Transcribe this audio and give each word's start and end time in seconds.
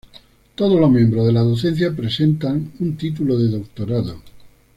Todos 0.55 0.79
los 0.81 0.89
miembros 0.89 1.27
de 1.27 1.31
la 1.31 1.41
docencia 1.41 1.95
presentan 1.95 2.71
un 2.79 2.97
título 2.97 3.37
de 3.37 3.49
doctorado. 3.49 4.19